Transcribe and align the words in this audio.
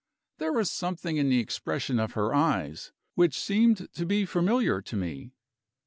There 0.39 0.51
was 0.51 0.71
something 0.71 1.17
in 1.17 1.29
the 1.29 1.37
expression 1.37 1.99
of 1.99 2.13
her 2.13 2.33
eyes 2.33 2.91
which 3.13 3.39
seemed 3.39 3.93
to 3.93 4.03
be 4.07 4.25
familiar 4.25 4.81
to 4.81 4.95
me. 4.95 5.29